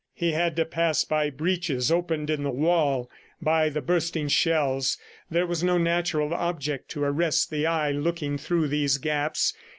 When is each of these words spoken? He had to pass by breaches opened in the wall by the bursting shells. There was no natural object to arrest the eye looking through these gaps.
He 0.15 0.31
had 0.31 0.55
to 0.55 0.65
pass 0.65 1.03
by 1.03 1.29
breaches 1.29 1.91
opened 1.91 2.31
in 2.31 2.41
the 2.41 2.49
wall 2.49 3.07
by 3.39 3.69
the 3.69 3.83
bursting 3.83 4.29
shells. 4.29 4.97
There 5.29 5.45
was 5.45 5.63
no 5.63 5.77
natural 5.77 6.33
object 6.33 6.89
to 6.93 7.03
arrest 7.03 7.51
the 7.51 7.67
eye 7.67 7.91
looking 7.91 8.39
through 8.39 8.69
these 8.69 8.97
gaps. 8.97 9.53